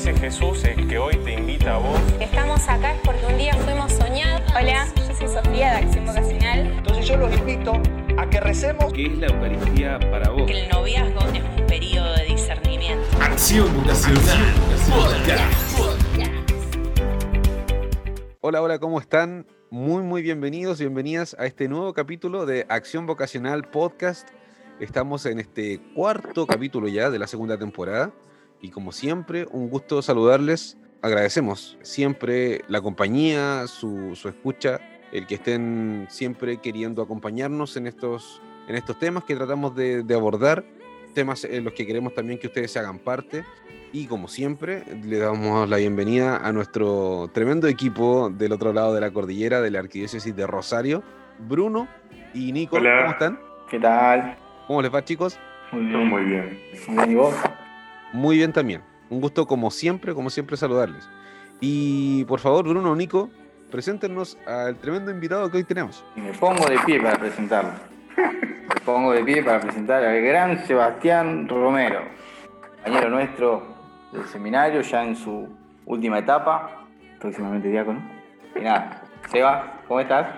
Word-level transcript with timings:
ese 0.00 0.14
Jesús 0.14 0.64
el 0.64 0.88
que 0.88 0.96
hoy 0.96 1.14
te 1.16 1.34
invita 1.34 1.74
a 1.74 1.78
vos. 1.78 2.00
Estamos 2.18 2.66
acá 2.70 2.94
es 2.94 3.00
porque 3.04 3.26
un 3.26 3.36
día 3.36 3.52
fuimos 3.52 3.92
soñados. 3.92 4.50
Hola, 4.58 4.88
yo 4.96 5.14
soy 5.14 5.28
Sofía 5.28 5.72
de 5.72 5.76
Acción 5.84 6.06
Vocacional. 6.06 6.72
Entonces 6.78 7.06
yo 7.06 7.18
los 7.18 7.36
invito 7.36 7.74
a 8.16 8.30
que 8.30 8.40
recemos. 8.40 8.90
¿Qué 8.94 9.04
es 9.04 9.18
la 9.18 9.26
Eucaristía 9.26 10.00
para 10.10 10.30
vos? 10.30 10.46
Que 10.46 10.62
el 10.62 10.70
noviazgo 10.70 11.20
es 11.34 11.42
un 11.60 11.66
periodo 11.66 12.14
de 12.14 12.24
discernimiento. 12.24 13.04
Acción 13.20 13.76
Vocacional 13.76 14.54
Podcast. 14.88 15.78
Hola, 18.40 18.62
hola, 18.62 18.78
¿cómo 18.78 19.00
están? 19.00 19.46
Muy, 19.68 20.02
muy 20.02 20.22
bienvenidos 20.22 20.80
y 20.80 20.84
bienvenidas 20.84 21.36
a 21.38 21.44
este 21.44 21.68
nuevo 21.68 21.92
capítulo 21.92 22.46
de 22.46 22.64
Acción 22.70 23.04
Vocacional 23.04 23.64
Podcast. 23.64 24.26
Estamos 24.80 25.26
en 25.26 25.40
este 25.40 25.78
cuarto 25.94 26.46
capítulo 26.46 26.88
ya 26.88 27.10
de 27.10 27.18
la 27.18 27.26
segunda 27.26 27.58
temporada 27.58 28.14
y 28.60 28.70
como 28.70 28.92
siempre, 28.92 29.46
un 29.50 29.68
gusto 29.68 30.02
saludarles. 30.02 30.76
Agradecemos 31.02 31.78
siempre 31.82 32.62
la 32.68 32.80
compañía, 32.80 33.66
su, 33.66 34.14
su 34.14 34.28
escucha, 34.28 34.80
el 35.12 35.26
que 35.26 35.36
estén 35.36 36.06
siempre 36.10 36.58
queriendo 36.58 37.02
acompañarnos 37.02 37.76
en 37.76 37.86
estos, 37.86 38.42
en 38.68 38.76
estos 38.76 38.98
temas 38.98 39.24
que 39.24 39.34
tratamos 39.34 39.74
de, 39.74 40.02
de 40.02 40.14
abordar, 40.14 40.64
temas 41.14 41.44
en 41.44 41.64
los 41.64 41.72
que 41.72 41.86
queremos 41.86 42.14
también 42.14 42.38
que 42.38 42.48
ustedes 42.48 42.70
se 42.70 42.78
hagan 42.78 42.98
parte. 42.98 43.44
Y 43.92 44.06
como 44.06 44.28
siempre, 44.28 44.84
le 45.02 45.18
damos 45.18 45.68
la 45.68 45.78
bienvenida 45.78 46.36
a 46.36 46.52
nuestro 46.52 47.28
tremendo 47.32 47.66
equipo 47.66 48.30
del 48.30 48.52
otro 48.52 48.72
lado 48.72 48.94
de 48.94 49.00
la 49.00 49.10
cordillera, 49.10 49.60
de 49.60 49.70
la 49.70 49.80
Arquidiócesis 49.80 50.36
de 50.36 50.46
Rosario, 50.46 51.02
Bruno 51.40 51.88
y 52.32 52.52
Nico. 52.52 52.76
Hola. 52.76 52.98
¿Cómo 52.98 53.10
están? 53.12 53.40
¿Qué 53.68 53.80
tal? 53.80 54.36
¿Cómo 54.68 54.82
les 54.82 54.94
va, 54.94 55.04
chicos? 55.04 55.38
Muy 55.72 55.82
bien. 55.86 56.08
Muy 56.08 56.24
bien, 56.24 57.10
¿y 57.10 57.14
vos? 57.14 57.34
Muy 58.12 58.36
bien 58.36 58.52
también. 58.52 58.82
Un 59.08 59.20
gusto, 59.20 59.46
como 59.46 59.70
siempre, 59.70 60.14
como 60.14 60.30
siempre, 60.30 60.56
saludarles. 60.56 61.08
Y 61.60 62.24
por 62.24 62.40
favor, 62.40 62.66
Bruno, 62.68 62.94
Nico, 62.94 63.28
preséntenos 63.70 64.38
al 64.46 64.76
tremendo 64.76 65.10
invitado 65.10 65.50
que 65.50 65.58
hoy 65.58 65.64
tenemos. 65.64 66.04
Y 66.16 66.20
me 66.20 66.32
pongo 66.32 66.64
de 66.66 66.78
pie 66.86 67.00
para 67.00 67.18
presentarlo. 67.18 67.72
Me 68.16 68.80
pongo 68.84 69.12
de 69.12 69.24
pie 69.24 69.42
para 69.42 69.60
presentar 69.60 70.04
al 70.04 70.20
gran 70.20 70.66
Sebastián 70.66 71.48
Romero, 71.48 72.02
compañero 72.76 73.10
nuestro 73.10 73.62
del 74.12 74.24
seminario, 74.26 74.80
ya 74.80 75.04
en 75.04 75.16
su 75.16 75.48
última 75.86 76.18
etapa, 76.18 76.86
próximamente 77.20 77.68
diácono. 77.68 78.00
Y 78.56 78.60
nada, 78.60 79.02
Seba, 79.30 79.80
¿cómo 79.86 80.00
estás? 80.00 80.28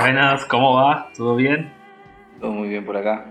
Buenas, 0.00 0.44
¿cómo 0.46 0.74
va? 0.74 1.08
¿Todo 1.16 1.36
bien? 1.36 1.72
Todo 2.40 2.52
muy 2.52 2.68
bien 2.68 2.84
por 2.84 2.96
acá. 2.96 3.26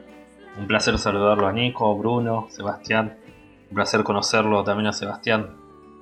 Un 0.57 0.67
placer 0.67 0.97
saludarlo 0.97 1.47
a 1.47 1.53
Nico, 1.53 1.95
Bruno, 1.97 2.47
Sebastián. 2.49 3.15
Un 3.69 3.75
placer 3.75 4.03
conocerlo 4.03 4.63
también 4.63 4.87
a 4.87 4.93
Sebastián. 4.93 5.55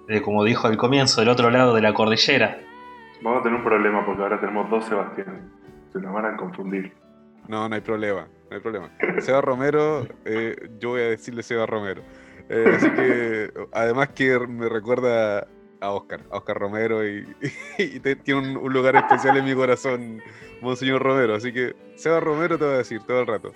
Eh, 0.07 0.21
como 0.21 0.43
dijo 0.43 0.67
al 0.67 0.77
comienzo, 0.77 1.21
del 1.21 1.29
otro 1.29 1.49
lado 1.49 1.73
de 1.73 1.81
la 1.81 1.93
cordillera. 1.93 2.59
Vamos 3.21 3.39
a 3.39 3.43
tener 3.43 3.57
un 3.57 3.63
problema 3.65 4.05
porque 4.05 4.21
ahora 4.21 4.39
tenemos 4.39 4.69
dos 4.69 4.85
Sebastián. 4.85 5.51
Se 5.91 5.99
nos 5.99 6.13
van 6.13 6.25
a 6.25 6.37
confundir. 6.37 6.93
No, 7.47 7.67
no 7.69 7.75
hay 7.75 7.81
problema, 7.81 8.27
no 8.49 8.55
hay 8.55 8.61
problema. 8.61 8.89
Seba 9.19 9.41
Romero, 9.41 10.07
eh, 10.25 10.55
yo 10.79 10.89
voy 10.89 11.01
a 11.01 11.05
decirle 11.09 11.41
Seba 11.43 11.65
Romero. 11.65 12.01
Eh, 12.49 12.73
así 12.75 12.89
que, 12.91 13.51
además 13.71 14.09
que 14.09 14.37
me 14.39 14.67
recuerda 14.69 15.47
a 15.81 15.91
Oscar, 15.91 16.21
a 16.31 16.37
Oscar 16.37 16.57
Romero 16.57 17.07
y, 17.07 17.25
y 17.79 17.99
te- 17.99 18.15
tiene 18.17 18.41
un, 18.41 18.57
un 18.57 18.73
lugar 18.73 18.95
especial 18.95 19.37
en 19.37 19.45
mi 19.45 19.55
corazón, 19.55 20.21
Monseñor 20.61 21.01
Romero. 21.01 21.35
Así 21.35 21.51
que, 21.53 21.75
Seba 21.95 22.19
Romero 22.19 22.57
te 22.59 22.65
voy 22.65 22.73
a 22.75 22.77
decir 22.77 23.01
todo 23.07 23.21
el 23.21 23.27
rato. 23.27 23.51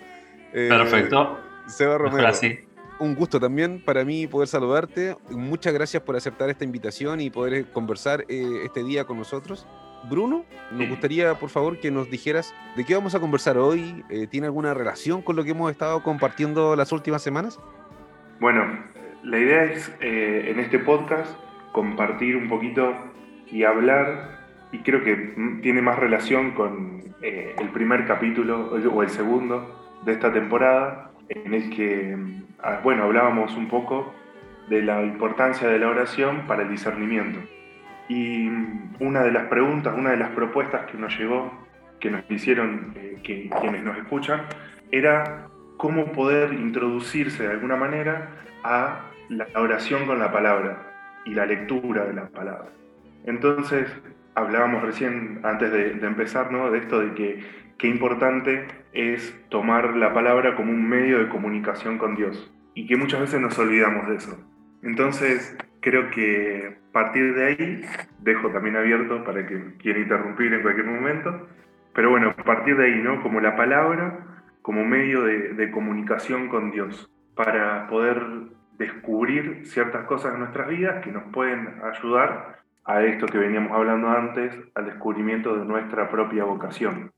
Eh, 0.54 0.68
Perfecto. 0.70 1.40
Seba 1.68 1.98
Romero, 2.00 2.28
así. 2.28 2.60
Un 3.00 3.16
gusto 3.16 3.40
también 3.40 3.82
para 3.84 4.04
mí 4.04 4.28
poder 4.28 4.48
saludarte. 4.48 5.16
Muchas 5.30 5.74
gracias 5.74 6.04
por 6.04 6.16
aceptar 6.16 6.50
esta 6.50 6.64
invitación 6.64 7.22
y 7.22 7.30
poder 7.30 7.72
conversar 7.72 8.26
eh, 8.28 8.62
este 8.66 8.84
día 8.84 9.06
con 9.06 9.18
nosotros. 9.18 9.68
Bruno, 10.08 10.46
nos 10.72 10.88
gustaría 10.88 11.36
por 11.36 11.50
favor 11.50 11.80
que 11.80 11.92
nos 11.92 12.10
dijeras 12.10 12.54
de 12.76 12.86
qué 12.86 12.96
vamos 12.96 13.16
a 13.16 13.20
conversar 13.20 13.58
hoy. 13.58 14.04
Eh, 14.10 14.28
¿Tiene 14.28 14.48
alguna 14.48 14.74
relación 14.74 15.22
con 15.22 15.36
lo 15.36 15.44
que 15.44 15.52
hemos 15.52 15.72
estado 15.72 16.04
compartiendo 16.04 16.76
las 16.76 16.92
últimas 16.92 17.22
semanas? 17.22 17.60
Bueno, 18.40 18.66
la 19.24 19.38
idea 19.38 19.64
es 19.66 19.92
eh, 20.00 20.52
en 20.52 20.60
este 20.60 20.80
podcast 20.80 21.32
compartir 21.74 22.38
un 22.38 22.48
poquito 22.48 22.94
y 23.48 23.64
hablar, 23.64 24.40
y 24.72 24.80
creo 24.80 25.04
que 25.04 25.16
mm, 25.16 25.62
tiene 25.62 25.82
más 25.82 26.00
relación 26.00 26.52
con 26.52 27.02
eh, 27.22 27.56
el 27.60 27.70
primer 27.70 28.06
capítulo 28.06 28.72
o 28.72 29.04
el 29.04 29.10
segundo 29.10 30.00
de 30.06 30.14
esta 30.14 30.32
temporada, 30.32 31.09
en 31.30 31.54
el 31.54 31.70
que, 31.70 32.18
ah, 32.62 32.80
bueno, 32.84 33.04
hablábamos 33.04 33.56
un 33.56 33.68
poco 33.68 34.14
de 34.68 34.82
la 34.82 35.04
importancia 35.04 35.68
de 35.68 35.80
la 35.80 35.90
oración 35.90 36.48
para 36.48 36.64
el 36.64 36.70
discernimiento. 36.70 37.40
Y 38.08 38.50
una 39.00 39.22
de 39.24 39.32
las 39.32 39.48
preguntas, 39.48 39.94
una 39.98 40.12
de 40.12 40.18
las 40.18 40.30
propuestas 40.30 40.86
que 40.88 40.98
nos 40.98 41.18
llegó, 41.18 41.52
que 42.00 42.10
nos 42.10 42.30
hicieron 42.30 42.94
eh, 42.96 43.20
que, 43.24 43.50
quienes 43.62 43.84
nos 43.84 43.98
escuchan, 43.98 44.42
era 44.92 45.48
cómo 45.78 46.12
poder 46.12 46.54
introducirse 46.54 47.44
de 47.44 47.54
alguna 47.54 47.76
manera 47.76 48.30
a 48.64 49.02
la 49.30 49.48
oración 49.56 50.06
con 50.06 50.20
la 50.20 50.32
palabra 50.32 51.22
y 51.26 51.34
la 51.34 51.46
lectura 51.46 52.06
de 52.06 52.14
la 52.14 52.28
palabra. 52.30 52.70
Entonces, 53.26 53.88
hablábamos 54.34 54.82
recién, 54.82 55.40
antes 55.44 55.72
de, 55.72 55.94
de 55.94 56.08
empezar, 56.08 56.52
¿no? 56.52 56.72
de 56.72 56.80
esto 56.80 57.00
de 57.00 57.14
que 57.14 57.44
qué 57.78 57.88
importante 57.88 58.66
es 58.94 59.36
tomar 59.50 59.96
la 59.96 60.14
palabra 60.14 60.56
como 60.56 60.72
un 60.72 60.88
medio 60.88 61.20
de 61.20 61.30
comunicación 61.30 61.98
con 61.98 62.16
Dios 62.16 62.52
y 62.74 62.88
que 62.88 62.98
muchas 62.98 63.22
veces 63.22 63.42
nos 63.42 63.58
olvidamos 63.60 64.08
de 64.08 64.16
eso. 64.16 64.38
Entonces, 64.84 65.58
creo 65.82 66.10
que 66.12 66.78
a 66.90 66.92
partir 66.92 67.36
de 67.36 67.46
ahí, 67.46 67.86
dejo 68.20 68.50
también 68.50 68.78
abierto 68.78 69.24
para 69.24 69.46
que 69.46 69.76
quiera 69.78 70.00
interrumpir 70.00 70.54
en 70.54 70.62
cualquier 70.62 70.88
momento, 70.88 71.48
pero 71.94 72.10
bueno, 72.10 72.34
a 72.38 72.44
partir 72.44 72.78
de 72.78 72.86
ahí, 72.86 73.02
¿no? 73.02 73.22
Como 73.22 73.42
la 73.42 73.56
palabra 73.56 74.26
como 74.62 74.86
medio 74.86 75.24
de, 75.24 75.54
de 75.54 75.72
comunicación 75.72 76.48
con 76.48 76.72
Dios, 76.72 77.10
para 77.36 77.88
poder 77.88 78.22
descubrir 78.78 79.66
ciertas 79.66 80.06
cosas 80.06 80.34
en 80.34 80.40
nuestras 80.40 80.68
vidas 80.68 81.04
que 81.04 81.12
nos 81.12 81.24
pueden 81.32 81.82
ayudar 81.84 82.60
a 82.86 83.04
esto 83.04 83.28
que 83.28 83.38
veníamos 83.38 83.72
hablando 83.72 84.10
antes, 84.10 84.58
al 84.74 84.86
descubrimiento 84.86 85.56
de 85.56 85.66
nuestra 85.66 86.10
propia 86.10 86.44
vocación. 86.44 87.12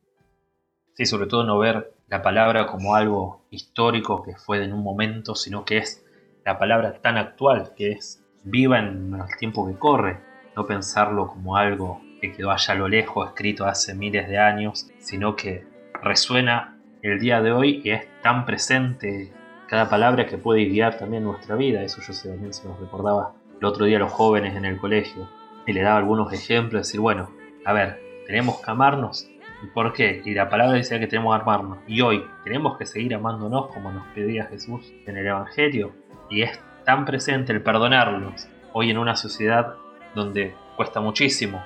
Sí, 0.93 1.05
sobre 1.05 1.27
todo 1.27 1.43
no 1.43 1.57
ver 1.57 1.93
la 2.07 2.21
palabra 2.21 2.67
como 2.67 2.95
algo 2.95 3.45
histórico 3.49 4.23
que 4.23 4.35
fue 4.35 4.63
en 4.63 4.73
un 4.73 4.83
momento, 4.83 5.35
sino 5.35 5.63
que 5.63 5.77
es 5.77 6.05
la 6.45 6.59
palabra 6.59 7.01
tan 7.01 7.17
actual, 7.17 7.73
que 7.75 7.91
es 7.91 8.23
viva 8.43 8.79
en 8.79 9.13
el 9.13 9.37
tiempo 9.37 9.67
que 9.67 9.77
corre. 9.77 10.19
No 10.55 10.65
pensarlo 10.65 11.27
como 11.27 11.55
algo 11.55 12.01
que 12.19 12.33
quedó 12.33 12.51
allá 12.51 12.73
a 12.73 12.77
lo 12.77 12.87
lejos, 12.87 13.29
escrito 13.29 13.65
hace 13.65 13.95
miles 13.95 14.27
de 14.27 14.37
años, 14.37 14.89
sino 14.99 15.35
que 15.35 15.65
resuena 16.03 16.77
el 17.01 17.19
día 17.19 17.41
de 17.41 17.51
hoy 17.51 17.81
y 17.83 17.91
es 17.91 18.07
tan 18.21 18.45
presente 18.45 19.31
cada 19.67 19.89
palabra 19.89 20.25
que 20.25 20.37
puede 20.37 20.65
guiar 20.65 20.97
también 20.97 21.23
nuestra 21.23 21.55
vida. 21.55 21.81
Eso 21.81 22.01
yo 22.01 22.13
también 22.29 22.53
se 22.53 22.67
nos 22.67 22.79
recordaba 22.79 23.33
el 23.59 23.65
otro 23.65 23.85
día 23.85 23.97
a 23.97 24.01
los 24.01 24.11
jóvenes 24.11 24.55
en 24.55 24.65
el 24.65 24.77
colegio 24.77 25.29
y 25.65 25.73
le 25.73 25.81
daba 25.81 25.97
algunos 25.97 26.33
ejemplos, 26.33 26.87
decir, 26.87 26.99
bueno, 26.99 27.29
a 27.65 27.73
ver, 27.73 28.01
tenemos 28.27 28.59
que 28.59 28.69
amarnos. 28.69 29.30
¿Y 29.63 29.67
por 29.67 29.93
qué? 29.93 30.21
Y 30.25 30.33
la 30.33 30.49
palabra 30.49 30.73
decía 30.73 30.99
que 30.99 31.07
tenemos 31.07 31.35
que 31.35 31.41
amarnos. 31.43 31.79
Y 31.87 32.01
hoy 32.01 32.25
tenemos 32.43 32.77
que 32.77 32.85
seguir 32.85 33.13
amándonos 33.13 33.67
como 33.67 33.91
nos 33.91 34.07
pedía 34.07 34.45
Jesús 34.45 34.91
en 35.05 35.17
el 35.17 35.27
Evangelio. 35.27 35.91
Y 36.29 36.41
es 36.41 36.59
tan 36.85 37.05
presente 37.05 37.53
el 37.53 37.61
perdonarnos 37.61 38.47
hoy 38.73 38.89
en 38.89 38.97
una 38.97 39.15
sociedad 39.15 39.75
donde 40.15 40.55
cuesta 40.75 40.99
muchísimo. 40.99 41.63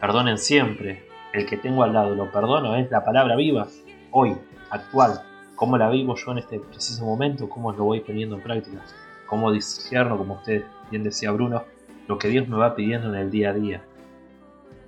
Perdonen 0.00 0.38
siempre. 0.38 1.06
El 1.32 1.46
que 1.46 1.56
tengo 1.56 1.82
al 1.82 1.92
lado 1.92 2.14
lo 2.14 2.30
perdono 2.30 2.76
es 2.76 2.90
la 2.90 3.04
palabra 3.04 3.36
viva, 3.36 3.66
hoy, 4.10 4.34
actual. 4.70 5.20
¿Cómo 5.56 5.76
la 5.76 5.90
vivo 5.90 6.14
yo 6.16 6.32
en 6.32 6.38
este 6.38 6.58
preciso 6.58 7.04
momento? 7.04 7.48
¿Cómo 7.48 7.72
lo 7.72 7.84
voy 7.84 8.00
poniendo 8.00 8.36
en 8.36 8.42
práctica? 8.42 8.82
¿Cómo 9.26 9.52
discierno, 9.52 10.16
como 10.16 10.34
usted 10.34 10.64
bien 10.90 11.02
decía 11.02 11.30
Bruno, 11.32 11.64
lo 12.06 12.16
que 12.16 12.28
Dios 12.28 12.48
me 12.48 12.56
va 12.56 12.74
pidiendo 12.74 13.08
en 13.08 13.16
el 13.16 13.30
día 13.30 13.50
a 13.50 13.52
día? 13.52 13.82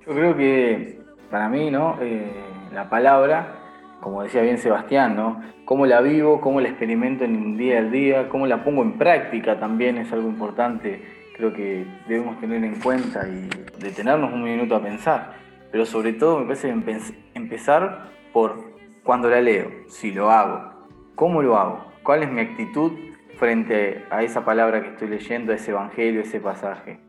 Yo 0.05 0.13
creo 0.13 0.35
que 0.35 1.00
para 1.31 1.49
mí, 1.49 1.71
¿no? 1.71 1.97
Eh, 2.01 2.31
la 2.73 2.89
palabra, 2.89 3.55
como 4.01 4.21
decía 4.21 4.41
bien 4.41 4.57
Sebastián, 4.57 5.15
¿no? 5.15 5.41
Cómo 5.65 5.85
la 5.85 6.01
vivo, 6.01 6.41
cómo 6.41 6.59
la 6.61 6.67
experimento 6.67 7.23
en 7.23 7.57
día 7.57 7.79
al 7.79 7.91
día, 7.91 8.29
cómo 8.29 8.45
la 8.45 8.63
pongo 8.63 8.83
en 8.83 8.97
práctica 8.97 9.59
también 9.59 9.97
es 9.97 10.11
algo 10.11 10.27
importante. 10.27 11.01
Creo 11.37 11.53
que 11.53 11.85
debemos 12.07 12.39
tener 12.39 12.63
en 12.63 12.75
cuenta 12.75 13.27
y 13.27 13.49
detenernos 13.79 14.31
un 14.33 14.43
minuto 14.43 14.75
a 14.75 14.81
pensar. 14.81 15.33
Pero 15.71 15.85
sobre 15.85 16.13
todo 16.13 16.39
me 16.39 16.45
parece 16.45 16.73
empe- 16.73 17.15
empezar 17.33 18.09
por 18.33 18.71
cuando 19.03 19.29
la 19.29 19.41
leo, 19.41 19.69
si 19.87 20.11
lo 20.11 20.29
hago, 20.29 20.87
cómo 21.15 21.41
lo 21.41 21.57
hago, 21.57 21.85
cuál 22.03 22.23
es 22.23 22.31
mi 22.31 22.41
actitud 22.41 22.91
frente 23.37 24.03
a 24.11 24.21
esa 24.21 24.43
palabra 24.43 24.81
que 24.83 24.89
estoy 24.89 25.07
leyendo, 25.07 25.51
a 25.51 25.55
ese 25.55 25.71
evangelio, 25.71 26.21
ese 26.21 26.39
pasaje. 26.39 26.99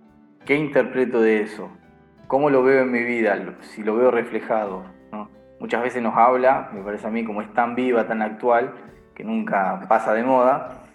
¿Qué 0.47 0.55
interpreto 0.55 1.21
de 1.21 1.43
eso? 1.43 1.69
¿Cómo 2.33 2.49
lo 2.49 2.63
veo 2.63 2.81
en 2.81 2.91
mi 2.91 3.03
vida? 3.03 3.39
Si 3.61 3.83
lo 3.83 3.95
veo 3.95 4.11
reflejado. 4.11 4.87
¿no? 5.13 5.29
Muchas 5.61 5.83
veces 5.83 6.03
nos 6.03 6.17
habla, 6.17 6.71
me 6.73 6.81
parece 6.81 7.07
a 7.07 7.11
mí, 7.11 7.25
como 7.25 7.43
es 7.43 7.53
tan 7.53 7.75
viva, 7.75 8.07
tan 8.07 8.23
actual, 8.23 8.73
que 9.15 9.23
nunca 9.23 9.85
pasa 9.87 10.15
de 10.15 10.23
moda, 10.23 10.87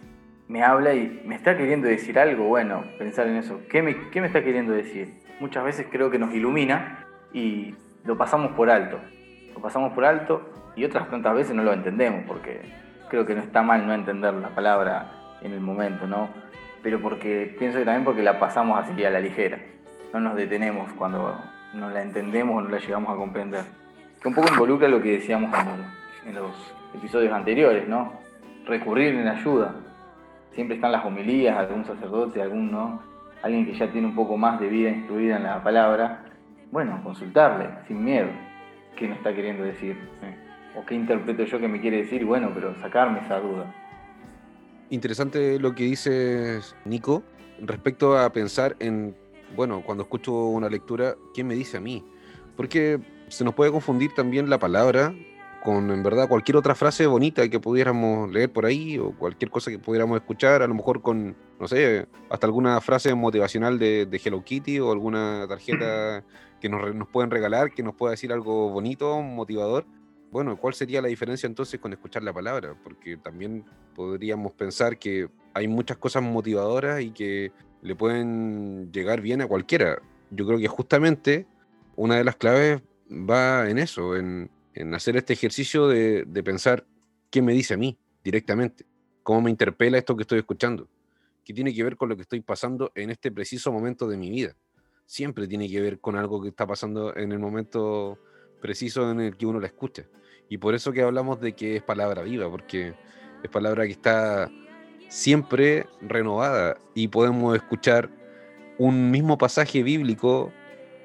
me 0.48 0.64
habla 0.64 0.96
y 0.96 1.22
me 1.28 1.36
está 1.36 1.56
queriendo 1.56 1.88
decir 1.88 2.18
algo, 2.18 2.46
bueno, 2.46 2.86
pensar 2.98 3.28
en 3.28 3.36
eso. 3.36 3.62
¿Qué 3.70 3.84
me, 3.84 4.10
qué 4.10 4.20
me 4.20 4.26
está 4.26 4.44
queriendo 4.44 4.74
decir? 4.74 5.14
Muchas 5.40 5.64
veces 5.64 5.86
creo 5.92 6.10
que 6.10 6.18
nos 6.18 6.34
ilumina 6.34 7.06
y 7.32 7.76
lo 8.04 8.18
pasamos 8.18 8.54
por 8.54 8.72
alto. 8.72 9.00
Lo 9.54 9.62
pasamos 9.62 9.94
por 9.94 10.06
alto 10.06 10.42
y 10.76 10.86
otras 10.86 11.08
tantas 11.08 11.36
veces 11.36 11.54
no 11.54 11.62
lo 11.62 11.72
entendemos 11.72 12.24
porque 12.28 12.62
creo 13.12 13.28
que 13.28 13.36
no 13.36 13.42
está 13.42 13.62
mal 13.62 13.86
no 13.86 13.94
entender 13.94 14.34
la 14.34 14.50
palabra 14.56 15.38
en 15.44 15.52
el 15.52 15.62
momento, 15.62 16.08
¿no? 16.08 16.30
Pero 16.82 17.00
porque 17.00 17.56
pienso 17.60 17.78
que 17.78 17.86
también 17.86 18.06
porque 18.06 18.24
la 18.24 18.40
pasamos 18.40 18.80
así 18.80 19.06
a 19.06 19.12
la 19.12 19.20
ligera. 19.20 19.60
No 20.14 20.20
nos 20.20 20.36
detenemos 20.36 20.92
cuando 20.94 21.40
no 21.74 21.90
la 21.90 22.02
entendemos 22.02 22.58
o 22.58 22.62
no 22.62 22.70
la 22.70 22.80
llegamos 22.80 23.14
a 23.14 23.16
comprender. 23.16 23.66
Que 24.22 24.28
un 24.28 24.34
poco 24.34 24.48
involucra 24.52 24.88
lo 24.88 25.02
que 25.02 25.14
decíamos 25.14 25.54
en 26.26 26.36
los 26.36 26.52
episodios 26.96 27.34
anteriores, 27.34 27.88
¿no? 27.88 28.14
Recurrir 28.66 29.16
en 29.16 29.28
ayuda, 29.28 29.76
siempre 30.58 30.76
están 30.76 30.92
las 30.92 31.06
homilías, 31.06 31.58
algún 31.58 31.86
sacerdote, 31.86 32.42
algún 32.42 32.72
no, 32.72 33.02
alguien 33.44 33.66
que 33.66 33.74
ya 33.74 33.92
tiene 33.92 34.08
un 34.08 34.16
poco 34.16 34.38
más 34.38 34.60
de 34.60 34.68
vida 34.68 34.90
instruida 34.90 35.38
en 35.38 35.44
la 35.44 35.64
palabra, 35.64 36.26
bueno, 36.72 37.00
consultarle, 37.04 37.70
sin 37.88 38.04
miedo, 38.04 38.28
qué 38.96 39.08
me 39.08 39.14
está 39.14 39.34
queriendo 39.34 39.64
decir, 39.64 39.96
¿eh? 40.24 40.36
o 40.76 40.84
qué 40.86 40.96
interpreto 40.96 41.44
yo 41.44 41.60
que 41.60 41.68
me 41.68 41.80
quiere 41.80 41.98
decir, 41.98 42.26
bueno, 42.26 42.52
pero 42.54 42.76
sacarme 42.82 43.20
esa 43.20 43.40
duda. 43.40 43.74
Interesante 44.90 45.60
lo 45.60 45.76
que 45.76 45.84
dices, 45.84 46.76
Nico, 46.86 47.24
respecto 47.62 48.18
a 48.18 48.32
pensar 48.32 48.76
en, 48.80 49.16
bueno, 49.56 49.84
cuando 49.86 50.04
escucho 50.04 50.34
una 50.34 50.70
lectura, 50.70 51.16
¿quién 51.34 51.48
me 51.48 51.56
dice 51.56 51.78
a 51.78 51.82
mí? 51.82 52.04
Porque 52.56 53.00
se 53.28 53.44
nos 53.44 53.54
puede 53.54 53.72
confundir 53.72 54.14
también 54.14 54.50
la 54.50 54.60
palabra 54.60 55.14
con 55.64 55.92
en 55.92 56.02
verdad 56.04 56.30
cualquier 56.30 56.56
otra 56.56 56.76
frase 56.76 57.08
bonita 57.08 57.50
que 57.50 57.60
pudiéramos 57.60 58.32
leer 58.32 58.52
por 58.52 58.66
ahí 58.66 58.98
o 58.98 59.12
cualquier 59.18 59.52
cosa 59.52 59.70
que 59.70 59.80
pudiéramos 59.80 60.18
escuchar, 60.18 60.62
a 60.62 60.68
lo 60.68 60.74
mejor 60.74 61.02
con, 61.02 61.36
no 61.60 61.68
sé, 61.68 62.08
hasta 62.30 62.48
alguna 62.48 62.80
frase 62.80 63.14
motivacional 63.16 63.78
de, 63.78 64.22
Hello 64.24 64.44
Kitty 64.44 64.80
o 64.80 64.92
alguna 64.92 65.46
tarjeta 65.48 66.24
que 66.62 66.70
nos, 66.70 66.96
nos 66.96 67.08
pueden 67.10 67.32
regalar, 67.32 67.72
que 67.72 67.84
nos 67.84 67.96
pueda 67.96 68.12
decir 68.12 68.32
algo 68.32 68.70
bonito, 68.70 69.22
motivador. 69.22 69.86
Bueno, 70.32 70.58
¿cuál 70.58 70.74
sería 70.74 71.02
la 71.02 71.08
diferencia 71.08 71.48
entonces 71.48 71.80
con 71.80 71.94
escuchar 71.94 72.24
la 72.24 72.34
palabra? 72.34 72.76
Porque 72.84 73.18
también 73.18 73.66
podríamos 73.96 74.54
pensar 74.54 74.98
que 74.98 75.30
hay 75.58 75.68
muchas 75.68 75.98
cosas 75.98 76.22
motivadoras 76.22 77.02
y 77.02 77.10
que 77.10 77.52
le 77.82 77.96
pueden 77.96 78.92
llegar 78.92 79.22
bien 79.22 79.42
a 79.42 79.48
cualquiera. 79.48 80.00
Yo 80.30 80.46
creo 80.46 80.60
que 80.60 80.68
justamente 80.68 81.48
una 81.96 82.16
de 82.16 82.24
las 82.24 82.36
claves 82.36 82.82
va 83.10 83.68
en 83.68 83.80
eso, 83.80 84.16
en, 84.16 84.52
hacer 84.94 85.18
este 85.18 85.34
ejercicio 85.34 85.88
de, 85.88 86.26
pensar 86.44 86.86
qué 87.32 87.42
me 87.42 87.54
dice 87.54 87.74
a 87.74 87.78
mí 87.78 87.98
directamente, 88.24 88.86
cómo 89.24 89.42
me 89.42 89.50
interpela 89.50 89.98
esto 89.98 90.16
que 90.16 90.22
estoy 90.22 90.40
escuchando, 90.40 90.88
qué 91.44 91.54
tiene 91.54 91.74
que 91.74 91.84
ver 91.84 91.98
con 91.98 92.10
lo 92.10 92.16
que 92.16 92.22
estoy 92.22 92.42
pasando 92.42 92.92
en 92.94 93.10
este 93.10 93.32
preciso 93.32 93.72
momento 93.72 94.08
de 94.08 94.18
mi 94.18 94.30
vida. 94.30 94.56
Siempre 95.08 95.48
tiene 95.48 95.68
que 95.68 95.82
ver 95.82 96.00
con 96.00 96.18
algo 96.18 96.42
que 96.42 96.50
está 96.50 96.68
pasando 96.68 97.16
en 97.16 97.32
el 97.32 97.40
momento 97.40 98.20
preciso 98.62 99.10
en 99.10 99.22
el 99.22 99.38
que 99.38 99.48
uno 99.48 99.60
la 99.60 99.68
escucha. 99.68 100.06
Y 100.50 100.60
por 100.60 100.76
eso 100.76 100.92
que 100.92 101.02
hablamos 101.02 101.40
de 101.42 101.54
que 101.54 101.78
es 101.78 101.84
palabra 101.84 102.22
viva, 102.22 102.48
porque 102.50 102.94
es 103.42 103.50
palabra 103.50 103.86
que 103.86 103.94
está 103.94 104.52
siempre 105.08 105.86
renovada 106.02 106.78
y 106.94 107.08
podemos 107.08 107.56
escuchar 107.56 108.10
un 108.78 109.12
mismo 109.12 109.38
pasaje 109.38 109.84
bíblico 109.84 110.52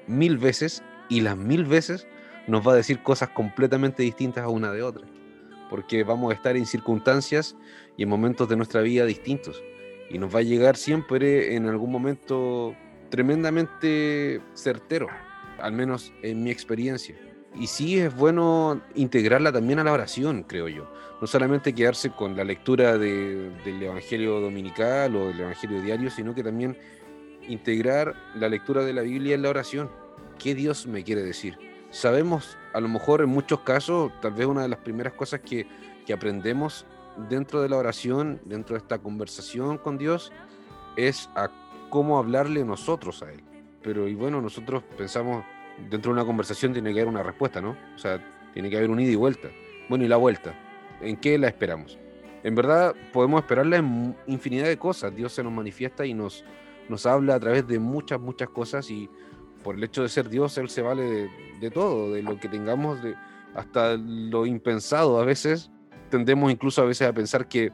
mil 0.07 0.37
veces 0.37 0.83
y 1.09 1.21
las 1.21 1.37
mil 1.37 1.65
veces 1.65 2.07
nos 2.47 2.67
va 2.67 2.73
a 2.73 2.75
decir 2.75 3.01
cosas 3.01 3.29
completamente 3.29 4.03
distintas 4.03 4.43
a 4.43 4.49
una 4.49 4.71
de 4.71 4.83
otra, 4.83 5.07
porque 5.69 6.03
vamos 6.03 6.31
a 6.31 6.35
estar 6.35 6.57
en 6.57 6.65
circunstancias 6.65 7.55
y 7.97 8.03
en 8.03 8.09
momentos 8.09 8.49
de 8.49 8.57
nuestra 8.57 8.81
vida 8.81 9.05
distintos, 9.05 9.63
y 10.09 10.17
nos 10.17 10.33
va 10.33 10.39
a 10.39 10.43
llegar 10.43 10.75
siempre 10.75 11.55
en 11.55 11.67
algún 11.67 11.91
momento 11.91 12.75
tremendamente 13.09 14.41
certero, 14.53 15.07
al 15.59 15.71
menos 15.71 16.11
en 16.21 16.43
mi 16.43 16.51
experiencia. 16.51 17.15
Y 17.55 17.67
sí 17.67 17.99
es 17.99 18.15
bueno 18.15 18.81
integrarla 18.95 19.51
también 19.51 19.79
a 19.79 19.83
la 19.83 19.91
oración, 19.91 20.43
creo 20.43 20.67
yo. 20.67 20.91
No 21.21 21.27
solamente 21.27 21.73
quedarse 21.73 22.09
con 22.09 22.35
la 22.35 22.43
lectura 22.43 22.97
del 22.97 23.53
Evangelio 23.65 24.39
Dominical 24.39 25.15
o 25.15 25.27
del 25.27 25.39
Evangelio 25.41 25.81
Diario, 25.81 26.09
sino 26.09 26.33
que 26.33 26.43
también 26.43 26.77
integrar 27.47 28.15
la 28.35 28.49
lectura 28.49 28.83
de 28.83 28.93
la 28.93 29.01
Biblia 29.01 29.35
en 29.35 29.43
la 29.43 29.49
oración. 29.49 29.89
¿Qué 30.39 30.55
Dios 30.55 30.87
me 30.87 31.03
quiere 31.03 31.21
decir? 31.21 31.57
sabemos, 31.93 32.57
a 32.73 32.81
lo 32.81 32.89
mejor 32.89 33.21
en 33.21 33.29
muchos 33.29 33.59
casos, 33.61 34.11
tal 34.19 34.33
vez 34.33 34.47
una 34.47 34.63
de 34.63 34.67
las 34.67 34.79
primeras 34.79 35.13
cosas 35.13 35.39
que, 35.39 35.65
aprendemos 36.13 36.85
dentro 37.29 37.61
de 37.61 37.69
la 37.69 37.77
oración, 37.77 38.41
dentro 38.43 38.75
de 38.75 38.81
esta 38.81 38.99
conversación 38.99 39.77
con 39.77 39.97
Dios, 39.97 40.33
es 40.97 41.29
a 41.33 41.49
cómo 41.89 42.17
hablarle 42.17 42.65
nosotros 42.65 43.23
a 43.23 43.31
Él. 43.31 43.41
Pero 43.81 44.09
y 44.09 44.15
bueno, 44.15 44.41
nosotros 44.41 44.83
pensamos, 44.97 45.45
dentro 45.89 46.11
de 46.11 46.19
una 46.19 46.25
conversación 46.25 46.73
tiene 46.73 46.93
que 46.93 46.99
haber 46.99 47.09
una 47.09 47.23
respuesta, 47.23 47.61
¿no? 47.61 47.77
O 47.95 47.97
sea, 47.97 48.19
tiene 48.53 48.69
que 48.69 48.77
haber 48.77 48.89
un 48.89 48.99
ida 48.99 49.11
y 49.11 49.15
vuelta. 49.15 49.49
Bueno, 49.89 50.05
y 50.05 50.07
la 50.07 50.17
vuelta, 50.17 50.53
¿en 51.01 51.17
qué 51.17 51.37
la 51.37 51.47
esperamos? 51.47 51.97
En 52.43 52.55
verdad, 52.55 52.93
podemos 53.11 53.41
esperarla 53.41 53.77
en 53.77 54.15
infinidad 54.27 54.67
de 54.67 54.77
cosas. 54.77 55.15
Dios 55.15 55.31
se 55.31 55.43
nos 55.43 55.53
manifiesta 55.53 56.05
y 56.05 56.13
nos, 56.13 56.43
nos 56.89 57.05
habla 57.05 57.35
a 57.35 57.39
través 57.39 57.67
de 57.67 57.79
muchas, 57.79 58.19
muchas 58.19 58.49
cosas 58.49 58.89
y 58.89 59.09
por 59.63 59.75
el 59.75 59.83
hecho 59.83 60.03
de 60.03 60.09
ser 60.09 60.29
Dios, 60.29 60.57
Él 60.57 60.69
se 60.69 60.81
vale 60.81 61.29
de, 61.59 61.71
todo, 61.71 62.13
de 62.13 62.21
lo 62.21 62.37
que 62.37 62.49
tengamos, 62.49 63.01
de, 63.01 63.15
hasta 63.55 63.95
lo 63.95 64.45
impensado. 64.45 65.19
A 65.19 65.25
veces 65.25 65.71
tendemos 66.09 66.51
incluso 66.51 66.81
a 66.81 66.85
veces 66.85 67.07
a 67.07 67.13
pensar 67.13 67.47
que 67.47 67.71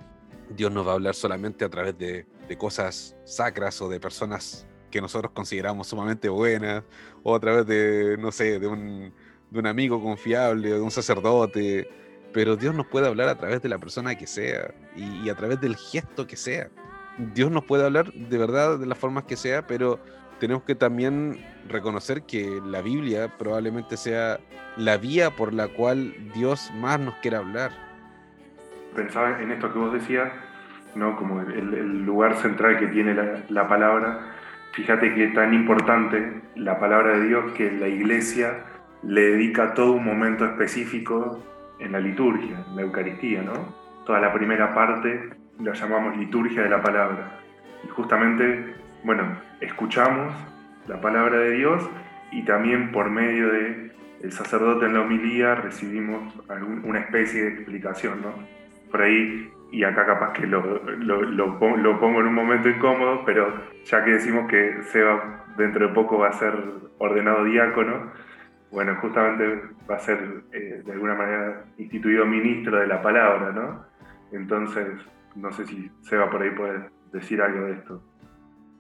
Dios 0.56 0.72
nos 0.72 0.86
va 0.86 0.92
a 0.92 0.94
hablar 0.96 1.16
solamente 1.16 1.66
a 1.66 1.70
través 1.70 1.98
de, 1.98 2.26
cosas 2.58 3.16
sacras 3.26 3.80
o 3.80 3.90
de 3.90 4.00
personas 4.00 4.66
que 4.90 5.02
nosotros 5.02 5.32
consideramos 5.34 5.88
sumamente 5.88 6.30
buenas, 6.30 6.84
o 7.24 7.36
a 7.36 7.40
través 7.40 7.66
de, 7.66 8.18
no 8.20 8.32
sé, 8.32 8.60
de 8.60 8.68
un, 8.68 9.14
de 9.50 9.60
un 9.60 9.68
amigo 9.68 10.02
confiable, 10.02 10.70
de 10.70 10.82
un 10.82 10.92
sacerdote. 10.92 11.90
Pero 12.34 12.56
Dios 12.56 12.76
nos 12.76 12.86
puede 12.88 13.08
hablar 13.08 13.30
a 13.30 13.38
través 13.38 13.62
de 13.62 13.70
la 13.70 13.80
persona 13.80 14.16
que 14.16 14.28
sea 14.28 14.74
y, 14.96 15.26
y 15.26 15.30
a 15.30 15.36
través 15.36 15.60
del 15.62 15.76
gesto 15.76 16.28
que 16.28 16.36
sea. 16.36 16.70
Dios 17.18 17.52
nos 17.52 17.66
puede 17.66 17.86
hablar 17.86 18.14
de 18.14 18.38
verdad 18.38 18.78
de 18.78 18.86
las 18.86 18.98
formas 18.98 19.24
que 19.26 19.36
sea, 19.36 19.66
pero 19.66 20.00
tenemos 20.40 20.64
que 20.64 20.76
también 20.76 21.38
reconocer 21.68 22.24
que 22.24 22.62
la 22.66 22.82
Biblia 22.82 23.30
probablemente 23.38 23.98
sea 23.98 24.40
la 24.78 24.98
vía 24.98 25.32
por 25.32 25.54
la 25.54 25.68
cual 25.68 26.14
Dios 26.34 26.72
más 26.76 27.00
nos 27.00 27.16
quiere 27.16 27.38
hablar. 27.38 27.72
Pensaba 28.96 29.42
en 29.42 29.52
esto 29.52 29.72
que 29.72 29.78
vos 29.78 29.94
decías, 29.94 30.32
¿no? 30.96 31.16
como 31.18 31.42
el, 31.42 32.06
lugar 32.06 32.36
central 32.38 32.80
que 32.80 32.88
tiene 32.88 33.14
la, 33.50 33.68
palabra. 33.68 34.36
Fíjate 34.74 35.14
que 35.14 35.26
es 35.26 35.34
tan 35.34 35.54
importante 35.54 36.42
la 36.56 36.80
palabra 36.80 37.18
de 37.18 37.28
Dios 37.28 37.52
que 37.54 37.72
la 37.72 37.88
iglesia 37.88 38.66
le 39.04 39.22
dedica 39.22 39.74
todo 39.74 39.94
un 39.94 40.06
momento 40.06 40.46
específico 40.46 41.44
en 41.80 41.92
la 41.92 42.00
liturgia, 42.00 42.64
en 42.68 42.76
la 42.76 42.82
Eucaristía. 42.82 43.42
¿no? 43.42 43.54
Toda 44.06 44.20
la 44.20 44.34
primera 44.34 44.74
parte 44.74 45.30
la 45.60 45.74
llamamos 45.74 46.18
liturgia 46.18 46.64
de 46.64 46.70
la 46.70 46.82
palabra. 46.82 47.40
Y 47.84 47.88
justamente 47.90 48.76
bueno, 49.04 49.24
escuchamos 49.62 50.34
la 50.88 51.00
palabra 51.00 51.38
de 51.40 51.52
Dios 51.52 51.90
y 52.32 52.44
también 52.44 52.92
por 52.92 53.10
medio 53.10 53.50
de 53.50 53.92
sacerdote 54.30 54.86
en 54.86 54.94
la 54.94 55.02
homilía 55.02 55.56
recibimos 55.56 56.34
una 56.84 57.00
especie 57.00 57.44
de 57.44 57.50
explicación, 57.50 58.22
¿no? 58.22 58.34
Por 58.92 59.02
ahí, 59.02 59.50
y 59.72 59.84
acá 59.84 60.06
capaz 60.06 60.34
que 60.34 60.48
lo, 60.48 60.62
lo, 60.84 61.60
pongo 61.60 62.20
en 62.20 62.28
un 62.28 62.34
momento 62.34 62.70
incómodo, 62.70 63.24
pero 63.26 63.54
ya 63.86 64.04
que 64.04 64.12
decimos 64.12 64.50
que 64.50 64.82
Seba 64.84 65.46
dentro 65.58 65.88
de 65.88 65.94
poco 65.94 66.18
va 66.18 66.30
a 66.30 66.34
ser 66.34 66.54
ordenado 66.98 67.44
diácono, 67.46 68.12
bueno, 68.72 68.96
justamente 69.02 69.62
va 69.90 69.96
a 69.96 70.00
ser 70.00 70.44
eh, 70.52 70.82
de 70.86 70.92
alguna 70.92 71.16
manera 71.16 71.66
instituido 71.78 72.26
ministro 72.26 72.80
de 72.80 72.88
la 72.88 73.02
palabra, 73.02 73.52
¿no? 73.52 73.86
Entonces, 74.32 74.88
no 75.36 75.52
sé 75.52 75.66
si 75.66 75.92
Seba 76.02 76.30
por 76.30 76.42
ahí 76.42 76.52
puede 76.52 76.90
decir 77.12 77.42
algo 77.42 77.66
de 77.66 77.74
esto. 77.74 78.02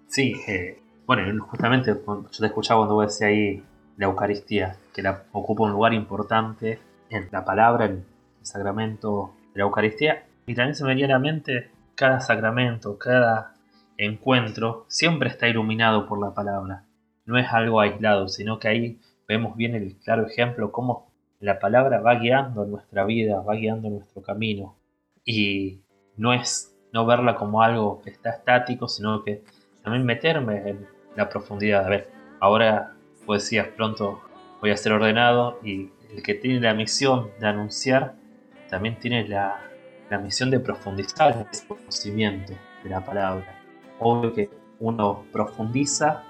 Sí, 0.08 0.36
eh, 0.48 0.79
bueno, 1.05 1.24
justamente 1.46 1.91
yo 1.91 2.29
te 2.39 2.46
escuchaba 2.46 2.81
cuando 2.81 2.96
vos 2.96 3.08
decías 3.08 3.29
ahí 3.29 3.63
la 3.98 4.05
Eucaristía, 4.05 4.75
que 4.93 5.03
ocupa 5.34 5.63
un 5.63 5.72
lugar 5.72 5.93
importante 5.93 6.79
en 7.10 7.27
la 7.31 7.43
palabra, 7.43 7.86
en 7.86 7.91
el 7.91 8.05
sacramento 8.46 9.34
de 9.53 9.60
la 9.60 9.65
Eucaristía, 9.65 10.24
y 10.49 10.55
también 10.55 11.45
se 11.45 11.69
cada 11.93 12.21
sacramento, 12.21 12.97
cada 12.97 13.53
encuentro, 13.97 14.85
siempre 14.87 15.29
está 15.29 15.47
iluminado 15.47 16.07
por 16.07 16.19
la 16.19 16.33
palabra. 16.33 16.85
No 17.25 17.37
es 17.37 17.53
algo 17.53 17.79
aislado, 17.79 18.27
sino 18.27 18.57
que 18.57 18.67
ahí 18.67 18.99
vemos 19.27 19.55
bien 19.55 19.75
el 19.75 19.95
claro 19.97 20.25
ejemplo 20.25 20.71
cómo 20.71 21.11
la 21.39 21.59
palabra 21.59 22.01
va 22.01 22.15
guiando 22.15 22.65
nuestra 22.65 23.05
vida, 23.05 23.41
va 23.41 23.53
guiando 23.53 23.91
nuestro 23.91 24.23
camino. 24.23 24.75
Y 25.23 25.81
no 26.17 26.33
es 26.33 26.75
no 26.91 27.05
verla 27.05 27.35
como 27.35 27.61
algo 27.61 28.01
que 28.01 28.09
está 28.09 28.31
estático, 28.31 28.87
sino 28.87 29.23
que 29.23 29.43
también 29.83 30.03
meterme 30.03 30.67
en 30.67 30.87
la 31.15 31.29
profundidad. 31.29 31.85
A 31.85 31.89
ver, 31.89 32.09
ahora 32.39 32.95
pues 33.27 33.43
decías 33.43 33.67
pronto 33.67 34.19
voy 34.61 34.71
a 34.71 34.77
ser 34.77 34.93
ordenado 34.93 35.59
y 35.63 35.91
el 36.11 36.23
que 36.23 36.33
tiene 36.33 36.59
la 36.59 36.73
misión 36.73 37.29
de 37.39 37.45
anunciar 37.45 38.15
también 38.67 38.97
tiene 38.99 39.27
la, 39.27 39.68
misión 40.17 40.49
de 40.49 40.59
profundizar 40.59 41.47
ese 41.51 41.67
conocimiento. 41.67 42.53
de 42.83 42.89
la 42.89 43.03
palabra. 43.03 43.59
Obvio 43.99 44.33
que 44.33 44.49
uno 44.79 45.25
profundiza, 45.31 46.23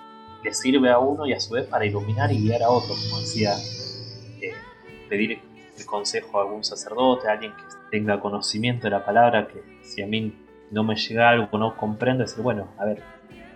le 0.43 0.53
sirve 0.53 0.89
a 0.89 0.99
uno 0.99 1.27
y 1.27 1.33
a 1.33 1.39
su 1.39 1.53
vez 1.53 1.65
para 1.67 1.85
iluminar 1.85 2.31
y 2.31 2.41
guiar 2.41 2.63
a 2.63 2.69
otro, 2.69 2.95
como 2.95 3.21
decía, 3.21 3.53
eh, 4.41 4.53
pedir 5.07 5.39
el 5.77 5.85
consejo 5.85 6.39
a 6.39 6.43
algún 6.43 6.63
sacerdote, 6.63 7.27
a 7.27 7.33
alguien 7.33 7.53
que 7.53 7.63
tenga 7.91 8.19
conocimiento 8.19 8.83
de 8.83 8.91
la 8.91 9.05
palabra, 9.05 9.47
que 9.47 9.61
si 9.83 10.01
a 10.01 10.07
mí 10.07 10.33
no 10.71 10.83
me 10.83 10.95
llega 10.95 11.29
algo, 11.29 11.57
no 11.57 11.75
comprendo, 11.77 12.23
decir, 12.23 12.41
bueno, 12.43 12.67
a 12.77 12.85
ver, 12.85 13.03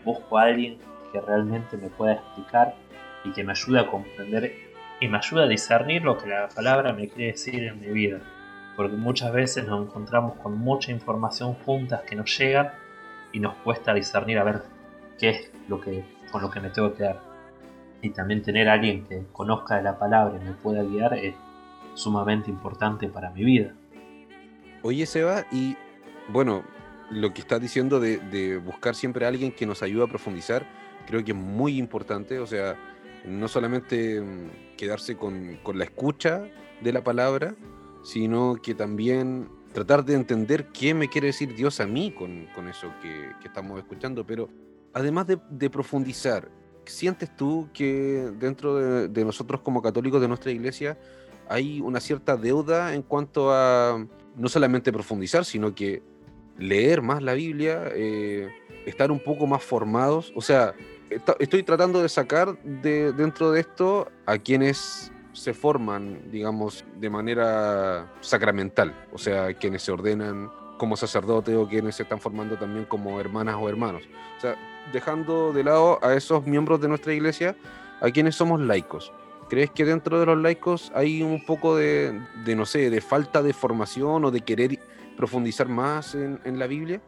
busco 0.04 0.38
a 0.38 0.44
alguien 0.44 0.78
que 1.12 1.22
realmente 1.22 1.78
me 1.78 1.90
pueda 1.90 2.14
explicar 2.14 2.76
y 3.24 3.32
que 3.32 3.44
me 3.44 3.52
ayude 3.52 3.80
a 3.80 3.88
comprender 3.88 4.54
y 5.00 5.08
me 5.08 5.18
ayude 5.18 5.44
a 5.44 5.48
discernir 5.48 6.04
lo 6.04 6.18
que 6.18 6.28
la 6.28 6.50
palabra 6.50 6.94
me 6.94 7.08
quiere 7.08 7.32
decir 7.32 7.64
en 7.64 7.80
mi 7.80 7.88
vida. 7.88 8.22
Porque 8.76 8.96
muchas 8.96 9.32
veces 9.32 9.68
nos 9.68 9.88
encontramos 9.88 10.36
con 10.38 10.58
mucha 10.58 10.92
información 10.92 11.54
juntas 11.54 12.02
que 12.02 12.16
nos 12.16 12.38
llegan 12.38 12.72
y 13.32 13.40
nos 13.40 13.56
cuesta 13.58 13.94
discernir 13.94 14.40
a 14.40 14.44
ver 14.44 14.62
qué 15.20 15.30
es 15.30 15.52
lo 15.68 15.80
que, 15.80 16.06
con 16.32 16.42
lo 16.42 16.50
que 16.50 16.60
me 16.60 16.70
tengo 16.70 16.92
que 16.92 16.98
quedar. 16.98 17.22
Y 18.02 18.10
también 18.10 18.42
tener 18.42 18.68
a 18.68 18.74
alguien 18.74 19.06
que 19.06 19.24
conozca 19.32 19.78
de 19.78 19.84
la 19.84 19.98
palabra 19.98 20.40
y 20.42 20.46
me 20.46 20.54
pueda 20.54 20.84
guiar 20.84 21.14
es 21.14 21.36
sumamente 21.94 22.50
importante 22.50 23.08
para 23.08 23.30
mi 23.30 23.44
vida. 23.44 23.74
Oye, 24.82 25.06
Seba, 25.06 25.46
y 25.52 25.78
bueno, 26.28 26.64
lo 27.10 27.34
que 27.34 27.42
estás 27.42 27.62
diciendo 27.62 28.00
de, 28.00 28.18
de, 28.18 28.58
buscar 28.58 28.96
siempre 28.96 29.26
a 29.26 29.30
alguien 29.30 29.52
que 29.52 29.66
nos 29.66 29.82
ayude 29.84 30.04
a 30.04 30.08
profundizar, 30.08 30.66
creo 31.08 31.24
que 31.24 31.32
es 31.32 31.38
muy 31.38 31.78
importante. 31.78 32.40
O 32.40 32.48
sea, 32.48 32.76
no 33.26 33.48
solamente 33.48 34.20
mm, 34.20 34.76
quedarse 34.78 35.16
con, 35.16 35.58
con 35.64 35.78
la 35.78 35.86
escucha 35.86 36.44
de 36.82 36.94
la 36.94 37.04
palabra, 37.04 37.56
sino 38.04 38.56
que 38.62 38.76
también 38.76 39.50
tratar 39.74 40.06
de 40.06 40.14
entender 40.14 40.68
qué 40.68 40.94
me 40.94 41.10
quiere 41.10 41.28
decir 41.28 41.56
Dios 41.56 41.80
a 41.80 41.88
mí 41.88 42.12
con, 42.12 42.48
con 42.54 42.68
eso 42.68 42.94
que, 43.02 43.32
que, 43.42 43.48
estamos 43.48 43.80
escuchando. 43.80 44.26
Pero 44.26 44.50
además 44.94 45.26
de, 45.28 45.70
profundizar, 45.70 46.50
¿sientes 46.86 47.36
tú 47.36 47.70
que 47.74 48.32
dentro 48.38 48.76
de, 48.76 49.08
de 49.08 49.26
nosotros 49.26 49.62
como 49.62 49.82
católicos 49.82 50.22
de 50.22 50.28
nuestra 50.28 50.52
iglesia 50.52 50.98
hay 51.50 51.82
una 51.82 52.00
cierta 52.00 52.38
deuda 52.38 52.94
en 52.94 53.02
cuanto 53.02 53.52
a 53.52 54.06
no 54.36 54.50
solamente 54.50 54.92
profundizar, 54.92 55.46
sino 55.46 55.74
que 55.74 56.02
leer 56.58 57.02
más 57.02 57.22
la 57.22 57.34
Biblia, 57.34 57.84
eh, 57.94 58.50
estar 58.86 59.12
un 59.12 59.20
poco 59.20 59.48
más 59.48 59.64
formados. 59.64 60.32
O 60.36 60.42
sea, 60.42 60.74
estoy 61.40 61.64
tratando 61.64 62.02
de 62.02 62.10
sacar 62.10 62.62
de, 62.64 63.12
dentro 63.14 63.52
de 63.52 63.62
esto 63.62 64.12
a 64.26 64.38
quienes 64.38 65.12
se 65.34 65.54
forman, 65.54 66.32
digamos, 66.32 66.86
de 67.00 67.10
manera 67.10 68.14
sacramental, 68.22 68.94
o 69.12 69.18
sea, 69.18 69.54
quienes 69.54 69.82
se 69.82 69.92
ordenan 69.92 70.50
como 70.78 70.96
sacerdotes 70.96 71.56
o 71.56 71.68
quienes 71.68 71.96
se 71.96 72.04
están 72.04 72.20
formando 72.20 72.58
también 72.58 72.86
como 72.86 73.20
hermanas 73.20 73.56
o 73.60 73.68
hermanos. 73.70 74.04
O 74.38 74.42
sea, 74.42 74.56
dejando 74.92 75.54
de 75.54 75.64
lado 75.64 76.00
a 76.04 76.14
esos 76.14 76.46
miembros 76.46 76.82
de 76.82 76.88
nuestra 76.88 77.14
iglesia, 77.14 77.56
a 78.02 78.12
quienes 78.12 78.36
somos 78.36 78.60
laicos. 78.60 79.12
¿Crees 79.50 79.72
que 79.72 79.86
dentro 79.86 80.20
de 80.20 80.26
los 80.26 80.38
laicos 80.38 80.92
hay 80.96 81.22
un 81.22 81.46
poco 81.46 81.76
de, 81.76 82.20
de 82.46 82.56
no 82.56 82.66
sé, 82.66 82.90
de 82.90 83.02
falta 83.02 83.42
de 83.42 83.54
formación 83.54 84.26
o 84.26 84.32
de 84.32 84.42
querer 84.42 84.80
profundizar 85.16 85.68
más 85.68 86.16
en, 86.16 86.40
en, 86.44 86.60
la 86.60 86.68
Biblia? 86.68 87.02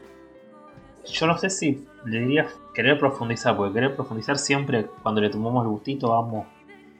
Yo 1.06 1.28
no 1.28 1.38
sé 1.38 1.50
si 1.50 1.86
le 2.06 2.20
diría 2.20 2.48
querer 2.74 3.00
profundizar, 3.00 3.56
porque 3.56 3.74
querer 3.74 3.96
profundizar 3.96 4.38
siempre 4.38 4.88
cuando 5.02 5.22
le 5.22 5.30
tomamos 5.30 5.64
el 5.64 5.72
gustito 5.72 6.10
vamos, 6.10 6.46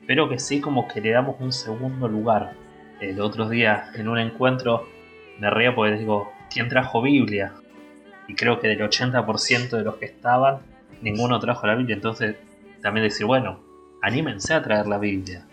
pero 0.08 0.30
que 0.30 0.40
sí 0.40 0.62
como 0.62 0.88
que 0.88 1.02
le 1.02 1.12
damos 1.12 1.36
un 1.40 1.52
segundo 1.52 2.08
lugar. 2.08 2.54
El 3.00 3.20
otro 3.22 3.50
día 3.50 3.90
en 3.96 4.08
un 4.08 4.20
encuentro 4.20 4.88
me 5.40 5.50
reía 5.50 5.76
porque 5.76 5.98
digo, 5.98 6.32
¿quién 6.50 6.70
trajo 6.70 7.02
Biblia? 7.02 7.54
Y 8.28 8.36
creo 8.36 8.60
que 8.60 8.68
del 8.68 8.80
80% 8.80 9.70
de 9.70 9.84
los 9.84 9.96
que 9.98 10.06
estaban, 10.06 10.60
ninguno 11.02 11.40
trajo 11.40 11.68
la 11.68 11.76
Biblia, 11.76 11.96
entonces 11.96 12.36
también 12.82 13.04
decir, 13.04 13.26
bueno, 13.26 13.60
anímense 14.02 14.54
a 14.54 14.62
traer 14.62 14.88
la 14.88 14.98
Biblia. 14.98 15.46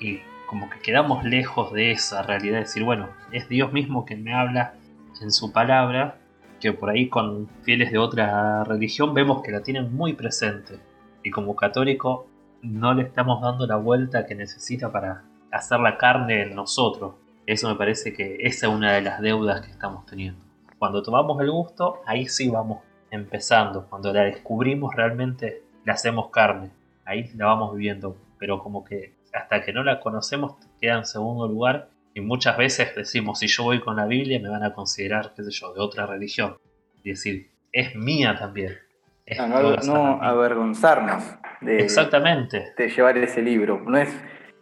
Y 0.00 0.20
como 0.46 0.70
que 0.70 0.80
quedamos 0.80 1.24
lejos 1.24 1.72
de 1.72 1.90
esa 1.90 2.22
realidad, 2.22 2.60
decir, 2.60 2.84
bueno, 2.84 3.08
es 3.32 3.48
Dios 3.48 3.72
mismo 3.72 4.04
quien 4.04 4.24
me 4.24 4.32
habla 4.32 4.74
en 5.20 5.30
su 5.30 5.52
palabra, 5.52 6.18
que 6.60 6.72
por 6.72 6.90
ahí 6.90 7.08
con 7.08 7.48
fieles 7.62 7.92
de 7.92 7.98
otra 7.98 8.64
religión 8.64 9.14
vemos 9.14 9.42
que 9.42 9.52
la 9.52 9.62
tienen 9.62 9.94
muy 9.94 10.14
presente. 10.14 10.78
Y 11.22 11.30
como 11.30 11.54
católico 11.54 12.26
no 12.62 12.94
le 12.94 13.02
estamos 13.02 13.40
dando 13.40 13.66
la 13.66 13.76
vuelta 13.76 14.26
que 14.26 14.34
necesita 14.34 14.90
para 14.90 15.22
hacer 15.50 15.80
la 15.80 15.96
carne 15.96 16.42
en 16.42 16.54
nosotros. 16.54 17.14
Eso 17.46 17.68
me 17.68 17.76
parece 17.76 18.12
que 18.12 18.36
esa 18.40 18.66
es 18.66 18.72
una 18.72 18.92
de 18.92 19.02
las 19.02 19.20
deudas 19.20 19.62
que 19.62 19.70
estamos 19.70 20.04
teniendo. 20.06 20.40
Cuando 20.78 21.02
tomamos 21.02 21.40
el 21.40 21.50
gusto, 21.50 22.00
ahí 22.06 22.26
sí 22.26 22.48
vamos 22.48 22.82
empezando. 23.10 23.86
Cuando 23.88 24.12
la 24.12 24.22
descubrimos 24.22 24.94
realmente 24.94 25.62
la 25.84 25.94
hacemos 25.94 26.30
carne. 26.30 26.70
Ahí 27.04 27.30
la 27.36 27.46
vamos 27.46 27.74
viviendo. 27.74 28.16
Pero 28.38 28.62
como 28.62 28.84
que 28.84 29.14
hasta 29.32 29.62
que 29.62 29.72
no 29.72 29.82
la 29.82 30.00
conocemos 30.00 30.56
queda 30.80 30.98
en 30.98 31.04
segundo 31.04 31.48
lugar 31.48 31.88
y 32.14 32.20
muchas 32.20 32.56
veces 32.56 32.94
decimos, 32.94 33.38
si 33.38 33.46
yo 33.46 33.64
voy 33.64 33.80
con 33.80 33.96
la 33.96 34.06
Biblia 34.06 34.40
me 34.40 34.48
van 34.48 34.64
a 34.64 34.74
considerar, 34.74 35.32
qué 35.34 35.42
sé 35.44 35.50
yo, 35.50 35.72
de 35.72 35.80
otra 35.80 36.06
religión. 36.06 36.56
Y 37.02 37.10
decir, 37.10 37.50
es 37.72 37.94
mía 37.94 38.36
también. 38.38 38.76
Es 39.24 39.38
no, 39.38 39.46
no, 39.48 39.76
no 39.76 40.22
avergonzarnos 40.22 41.22
de, 41.60 41.80
Exactamente. 41.80 42.72
de 42.76 42.88
llevar 42.88 43.18
ese 43.18 43.42
libro. 43.42 43.82
No 43.86 43.96
es, 43.96 44.08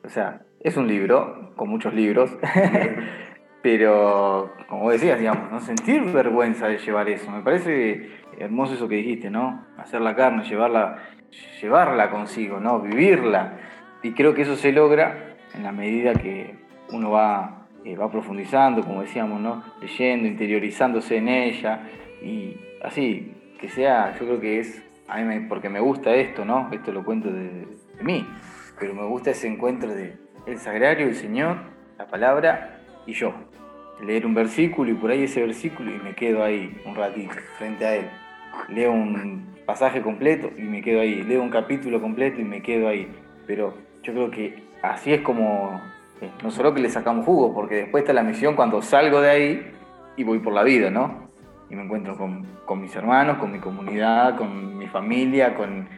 o 0.04 0.08
sea, 0.08 0.42
es 0.60 0.76
un 0.76 0.88
libro, 0.88 1.52
con 1.56 1.68
muchos 1.68 1.94
libros, 1.94 2.36
pero 3.62 4.52
como 4.68 4.90
decías, 4.90 5.18
digamos, 5.18 5.50
no 5.50 5.60
sentir 5.60 6.02
vergüenza 6.12 6.68
de 6.68 6.78
llevar 6.78 7.08
eso. 7.08 7.30
Me 7.30 7.42
parece 7.42 8.10
hermoso 8.38 8.74
eso 8.74 8.88
que 8.88 8.96
dijiste, 8.96 9.30
¿no? 9.30 9.66
Hacer 9.78 10.00
la 10.00 10.14
carne, 10.14 10.44
llevarla, 10.44 10.98
llevarla 11.60 12.10
consigo, 12.10 12.60
¿no? 12.60 12.80
Vivirla. 12.80 13.58
Y 14.02 14.12
creo 14.12 14.34
que 14.34 14.42
eso 14.42 14.56
se 14.56 14.72
logra 14.72 15.36
en 15.54 15.62
la 15.62 15.72
medida 15.72 16.14
que 16.14 16.54
uno 16.92 17.10
va, 17.10 17.66
eh, 17.84 17.96
va 17.96 18.10
profundizando, 18.10 18.82
como 18.82 19.02
decíamos, 19.02 19.40
¿no? 19.40 19.62
leyendo, 19.80 20.28
interiorizándose 20.28 21.16
en 21.16 21.28
ella 21.28 21.80
y 22.22 22.56
así, 22.82 23.32
que 23.58 23.68
sea, 23.68 24.12
yo 24.18 24.26
creo 24.26 24.40
que 24.40 24.60
es, 24.60 24.82
porque 25.48 25.68
me 25.68 25.80
gusta 25.80 26.14
esto, 26.14 26.44
¿no? 26.44 26.68
Esto 26.72 26.92
lo 26.92 27.04
cuento 27.04 27.30
de, 27.30 27.66
mí, 28.02 28.26
pero 28.78 28.94
me 28.94 29.04
gusta 29.04 29.30
ese 29.30 29.48
encuentro 29.48 29.94
de 29.94 30.16
el 30.46 30.58
sagrario, 30.58 31.06
el 31.06 31.14
Señor, 31.14 31.58
la 31.98 32.06
palabra 32.06 32.80
y 33.06 33.12
yo. 33.12 33.32
Leer 34.02 34.26
un 34.26 34.34
versículo 34.34 34.90
y 34.90 34.94
por 34.94 35.10
ahí 35.10 35.24
ese 35.24 35.40
versículo 35.40 35.90
y 35.90 35.98
me 35.98 36.14
quedo 36.14 36.44
ahí 36.44 36.80
un 36.84 36.94
ratito 36.94 37.34
frente 37.58 37.86
a 37.86 37.96
él. 37.96 38.10
Leo 38.68 38.92
un 38.92 39.54
pasaje 39.64 40.02
completo 40.02 40.50
y 40.56 40.62
me 40.62 40.82
quedo 40.82 41.00
ahí. 41.00 41.22
Leo 41.22 41.42
un 41.42 41.50
capítulo 41.50 42.00
completo 42.00 42.40
y 42.40 42.44
me 42.44 42.60
quedo 42.62 42.88
ahí. 42.88 43.10
Pero 43.46 43.74
yo 44.02 44.12
creo 44.12 44.30
que 44.30 44.62
así 44.82 45.14
es 45.14 45.22
como 45.22 45.80
no 46.42 46.50
solo 46.50 46.74
que 46.74 46.80
le 46.80 46.88
sacamos 46.90 47.24
jugo, 47.24 47.54
porque 47.54 47.76
después 47.76 48.02
está 48.02 48.12
la 48.12 48.22
misión 48.22 48.54
cuando 48.56 48.82
salgo 48.82 49.20
de 49.20 49.30
ahí 49.30 49.72
y 50.16 50.24
voy 50.24 50.38
por 50.38 50.52
la 50.52 50.62
vida, 50.62 50.90
¿no? 50.90 51.25
Y 51.68 51.74
me 51.74 51.82
encuentro 51.82 52.16
con, 52.16 52.46
con 52.64 52.80
mis 52.80 52.94
hermanos, 52.94 53.38
con 53.38 53.52
mi 53.52 53.58
comunidad, 53.58 54.36
con 54.36 54.78
mi 54.78 54.86
familia, 54.86 55.54
con, 55.54 55.88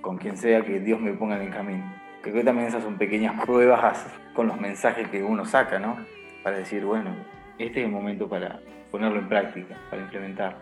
con, 0.00 0.18
quien 0.18 0.36
sea 0.36 0.62
que 0.62 0.80
Dios 0.80 1.00
me 1.00 1.12
ponga 1.12 1.36
en 1.36 1.48
el 1.48 1.50
camino. 1.52 1.84
Creo 2.22 2.34
que 2.34 2.44
también 2.44 2.68
esas 2.68 2.82
son 2.82 2.96
pequeñas 2.96 3.44
pruebas 3.44 4.06
con 4.34 4.46
los 4.46 4.60
mensajes 4.60 5.08
que 5.08 5.22
uno 5.22 5.44
saca, 5.44 5.78
¿no? 5.78 5.96
Para 6.42 6.58
decir, 6.58 6.84
bueno, 6.84 7.10
este 7.58 7.80
es 7.80 7.86
el 7.86 7.92
momento 7.92 8.28
para 8.28 8.60
ponerlo 8.90 9.18
en 9.18 9.28
práctica, 9.28 9.76
para 9.90 10.02
implementarlo. 10.02 10.58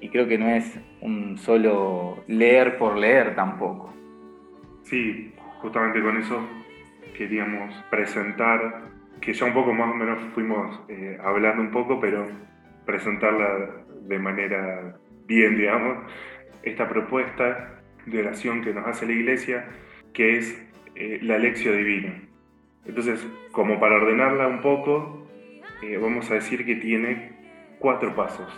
Y 0.00 0.08
creo 0.10 0.28
que 0.28 0.38
no 0.38 0.48
es 0.48 0.78
un 1.00 1.38
solo 1.38 2.22
leer 2.26 2.78
por 2.78 2.96
leer 2.96 3.34
tampoco. 3.34 3.92
Sí, 4.82 5.32
justamente 5.60 6.02
con 6.02 6.18
eso 6.18 6.40
queríamos 7.16 7.74
presentar, 7.90 8.82
que 9.20 9.32
ya 9.32 9.46
un 9.46 9.54
poco 9.54 9.72
más 9.72 9.90
o 9.90 9.94
menos 9.94 10.18
fuimos 10.34 10.80
eh, 10.88 11.18
hablando 11.24 11.62
un 11.62 11.70
poco, 11.70 12.00
pero 12.00 12.28
presentarla 12.84 13.83
de 14.06 14.18
manera 14.18 14.96
bien, 15.26 15.56
digamos, 15.56 16.10
esta 16.62 16.88
propuesta 16.88 17.82
de 18.06 18.20
oración 18.20 18.62
que 18.62 18.72
nos 18.72 18.86
hace 18.86 19.06
la 19.06 19.12
Iglesia, 19.12 19.66
que 20.12 20.38
es 20.38 20.66
eh, 20.94 21.18
la 21.22 21.38
lección 21.38 21.76
divina. 21.76 22.14
Entonces, 22.84 23.26
como 23.52 23.80
para 23.80 23.96
ordenarla 23.96 24.46
un 24.46 24.60
poco, 24.60 25.26
eh, 25.82 25.96
vamos 25.96 26.30
a 26.30 26.34
decir 26.34 26.64
que 26.64 26.76
tiene 26.76 27.32
cuatro 27.78 28.14
pasos. 28.14 28.48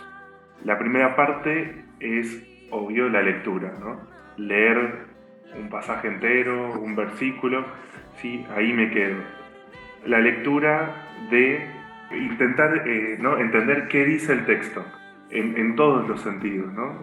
La 0.63 0.77
primera 0.77 1.15
parte 1.15 1.83
es, 1.99 2.43
obvio, 2.69 3.09
la 3.09 3.21
lectura, 3.21 3.73
¿no? 3.79 4.01
Leer 4.37 5.07
un 5.57 5.69
pasaje 5.69 6.07
entero, 6.07 6.79
un 6.79 6.95
versículo, 6.95 7.65
¿sí? 8.17 8.45
ahí 8.55 8.73
me 8.73 8.89
quedo. 8.91 9.17
La 10.05 10.19
lectura 10.19 11.07
de 11.29 11.59
intentar 12.11 12.87
eh, 12.87 13.17
¿no? 13.19 13.37
entender 13.37 13.87
qué 13.87 14.05
dice 14.05 14.33
el 14.33 14.45
texto, 14.45 14.85
en, 15.29 15.57
en 15.57 15.75
todos 15.75 16.07
los 16.07 16.21
sentidos, 16.21 16.71
¿no? 16.73 16.97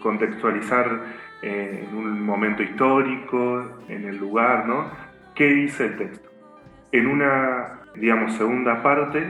contextualizar 0.00 1.00
eh, 1.42 1.86
en 1.88 1.96
un 1.96 2.22
momento 2.22 2.62
histórico, 2.62 3.80
en 3.88 4.04
el 4.06 4.16
lugar, 4.16 4.66
¿no? 4.66 4.90
¿Qué 5.34 5.46
dice 5.48 5.86
el 5.86 5.96
texto? 5.96 6.30
En 6.92 7.06
una, 7.06 7.80
digamos, 7.94 8.34
segunda 8.34 8.82
parte 8.82 9.26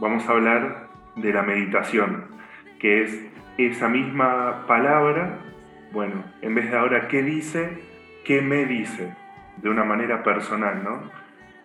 vamos 0.00 0.26
a 0.28 0.32
hablar 0.32 0.88
de 1.16 1.32
la 1.32 1.42
meditación, 1.42 2.24
que 2.78 3.02
es 3.02 3.26
esa 3.58 3.88
misma 3.88 4.66
palabra, 4.66 5.38
bueno, 5.92 6.24
en 6.40 6.54
vez 6.54 6.70
de 6.70 6.78
ahora 6.78 7.08
qué 7.08 7.22
dice, 7.22 7.82
qué 8.24 8.40
me 8.40 8.64
dice, 8.64 9.14
de 9.58 9.68
una 9.68 9.84
manera 9.84 10.22
personal, 10.22 10.82
¿no? 10.82 11.10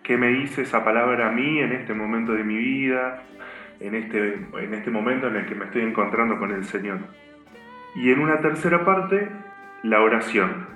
¿Qué 0.02 0.16
me 0.16 0.28
dice 0.28 0.62
esa 0.62 0.84
palabra 0.84 1.28
a 1.28 1.32
mí 1.32 1.60
en 1.60 1.72
este 1.72 1.94
momento 1.94 2.32
de 2.32 2.44
mi 2.44 2.56
vida, 2.56 3.22
en 3.80 3.94
este, 3.94 4.34
en 4.34 4.74
este 4.74 4.90
momento 4.90 5.28
en 5.28 5.36
el 5.36 5.46
que 5.46 5.54
me 5.54 5.66
estoy 5.66 5.82
encontrando 5.82 6.38
con 6.38 6.50
el 6.50 6.64
Señor? 6.64 6.98
Y 7.94 8.10
en 8.10 8.20
una 8.20 8.40
tercera 8.40 8.84
parte, 8.84 9.28
la 9.82 10.00
oración, 10.00 10.66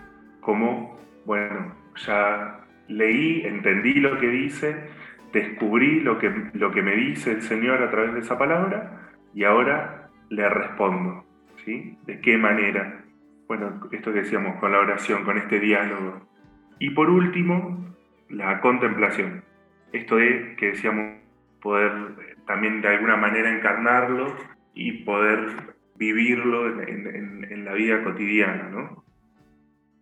como, 0.41 0.99
bueno, 1.25 1.75
ya 2.07 2.61
leí, 2.89 3.43
entendí 3.45 3.95
lo 3.95 4.19
que 4.19 4.29
dice, 4.29 4.91
descubrí 5.33 6.01
lo 6.01 6.19
que, 6.19 6.33
lo 6.55 6.71
que 6.71 6.83
me 6.83 6.97
dice 6.97 7.33
el 7.33 7.43
Señor 7.43 7.83
a 7.83 7.91
través 7.91 8.15
de 8.15 8.21
esa 8.21 8.39
palabra 8.39 9.11
y 9.35 9.45
ahora 9.45 10.09
le 10.31 10.49
respondo. 10.49 11.25
¿sí? 11.65 11.99
¿De 12.07 12.21
qué 12.21 12.37
manera? 12.39 13.05
Bueno, 13.47 13.89
esto 13.93 14.13
que 14.13 14.23
decíamos 14.23 14.57
con 14.57 14.73
la 14.73 14.79
oración, 14.79 15.25
con 15.25 15.39
este 15.39 15.61
diálogo. 15.61 16.27
Y 16.79 16.91
por 16.91 17.11
último, 17.11 17.95
la 18.29 18.61
contemplación. 18.61 19.45
Esto 19.93 20.19
es 20.19 20.57
que 20.57 20.69
decíamos 20.69 21.19
poder 21.61 22.32
también 22.47 22.81
de 22.81 22.89
alguna 22.89 23.17
manera 23.17 23.51
encarnarlo 23.51 24.35
y 24.75 25.05
poder 25.05 25.75
vivirlo 25.97 26.83
en, 26.83 27.65
la 27.65 27.73
vida 27.75 28.03
cotidiana, 28.03 28.69
¿no? 28.71 29.05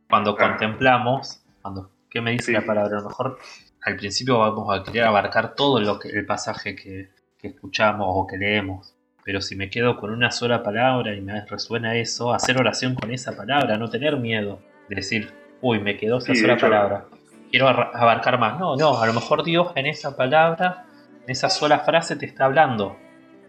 Cuando 0.08 0.34
contemplamos, 0.34 1.44
cuando, 1.60 1.90
¿qué 2.08 2.20
me 2.20 2.32
dice 2.32 2.52
la 2.52 2.62
palabra? 2.62 2.98
A 2.98 3.02
lo 3.02 3.08
mejor 3.08 3.38
al 3.82 3.96
principio 3.96 4.38
vamos 4.38 4.74
a 4.74 4.82
querer 4.82 5.04
abarcar 5.04 5.54
todo 5.54 5.78
lo 5.80 5.98
que, 5.98 6.08
el 6.08 6.24
pasaje 6.26 6.74
que, 6.74 7.10
que 7.38 7.48
escuchamos 7.48 8.06
o 8.08 8.26
que 8.26 8.36
leemos. 8.36 8.96
Pero 9.24 9.40
si 9.40 9.56
me 9.56 9.70
quedo 9.70 9.96
con 9.98 10.10
una 10.10 10.30
sola 10.30 10.62
palabra 10.62 11.14
y 11.14 11.20
me 11.20 11.44
resuena 11.44 11.94
eso, 11.96 12.32
hacer 12.32 12.58
oración 12.58 12.94
con 12.94 13.12
esa 13.12 13.36
palabra, 13.36 13.76
no 13.76 13.90
tener 13.90 14.16
miedo. 14.16 14.60
Decir, 14.88 15.32
uy, 15.60 15.78
me 15.80 15.96
quedó 15.96 16.18
esa 16.18 16.34
sola 16.34 16.56
palabra. 16.56 17.04
Quiero 17.50 17.68
abarcar 17.68 18.38
más. 18.38 18.58
No, 18.58 18.76
no, 18.76 19.00
a 19.00 19.06
lo 19.06 19.12
mejor 19.12 19.44
Dios 19.44 19.72
en 19.76 19.86
esa 19.86 20.16
palabra, 20.16 20.86
esa 21.30 21.48
sola 21.48 21.80
frase 21.80 22.16
te 22.16 22.26
está 22.26 22.44
hablando. 22.44 22.96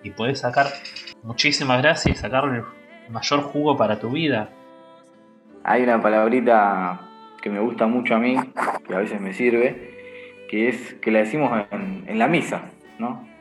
Y 0.03 0.11
puedes 0.11 0.39
sacar 0.39 0.67
muchísimas 1.23 1.81
gracias 1.81 2.17
y 2.17 2.19
sacarle 2.19 2.63
mayor 3.09 3.41
jugo 3.41 3.77
para 3.77 3.99
tu 3.99 4.11
vida. 4.11 4.49
Hay 5.63 5.83
una 5.83 6.01
palabrita 6.01 7.01
que 7.41 7.49
me 7.49 7.59
gusta 7.59 7.87
mucho 7.87 8.15
a 8.15 8.19
mí, 8.19 8.35
que 8.87 8.95
a 8.95 8.99
veces 8.99 9.19
me 9.19 9.33
sirve, 9.33 10.45
que 10.49 10.69
es 10.69 10.95
que 10.95 11.11
la 11.11 11.19
decimos 11.19 11.51
en, 11.71 12.03
en 12.07 12.19
la 12.19 12.27
misa, 12.27 12.61
¿no? 12.97 13.31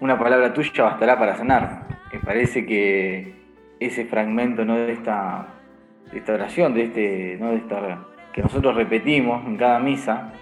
una 0.00 0.18
palabra 0.18 0.52
tuya 0.52 0.84
bastará 0.84 1.18
para 1.18 1.36
sanar. 1.36 1.86
Me 2.12 2.20
parece 2.20 2.64
que 2.66 3.34
ese 3.80 4.04
fragmento 4.06 4.64
¿no? 4.64 4.76
de, 4.76 4.92
esta, 4.92 5.46
esta 6.12 6.34
oración, 6.34 6.74
de 6.74 6.84
este, 6.84 7.36
¿no? 7.40 7.50
de 7.50 7.56
esta, 7.56 8.06
que 8.32 8.42
nosotros 8.42 8.76
repetimos 8.76 9.44
en 9.46 9.56
cada 9.56 9.78
misa, 9.78 10.32